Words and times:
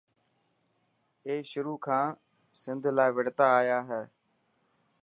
اي 1.25 1.35
شروع 1.51 1.77
کان 1.85 2.05
سنڌ 2.61 2.83
لاءِ 2.97 3.09
وڙهتا 3.15 3.45
آيا 3.61 3.79
هي. 3.89 4.03